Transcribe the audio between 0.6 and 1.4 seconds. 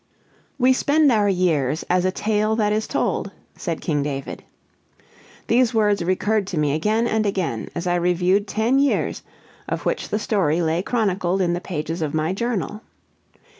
spend our